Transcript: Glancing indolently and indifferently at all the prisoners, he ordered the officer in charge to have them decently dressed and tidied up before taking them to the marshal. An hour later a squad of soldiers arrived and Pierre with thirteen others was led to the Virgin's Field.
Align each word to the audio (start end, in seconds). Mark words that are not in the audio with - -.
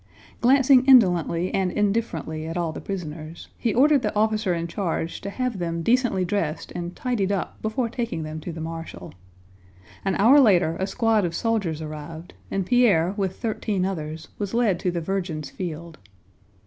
Glancing 0.39 0.83
indolently 0.87 1.53
and 1.53 1.71
indifferently 1.71 2.47
at 2.47 2.57
all 2.57 2.71
the 2.71 2.81
prisoners, 2.81 3.49
he 3.55 3.71
ordered 3.71 4.01
the 4.01 4.15
officer 4.15 4.51
in 4.51 4.65
charge 4.65 5.21
to 5.21 5.29
have 5.29 5.59
them 5.59 5.83
decently 5.83 6.25
dressed 6.25 6.71
and 6.73 6.95
tidied 6.95 7.31
up 7.31 7.61
before 7.61 7.87
taking 7.87 8.23
them 8.23 8.39
to 8.39 8.51
the 8.51 8.59
marshal. 8.61 9.13
An 10.03 10.15
hour 10.15 10.39
later 10.39 10.75
a 10.79 10.87
squad 10.87 11.23
of 11.23 11.35
soldiers 11.35 11.83
arrived 11.83 12.33
and 12.49 12.65
Pierre 12.65 13.13
with 13.15 13.37
thirteen 13.39 13.85
others 13.85 14.29
was 14.39 14.55
led 14.55 14.79
to 14.79 14.89
the 14.89 15.01
Virgin's 15.01 15.51
Field. 15.51 15.99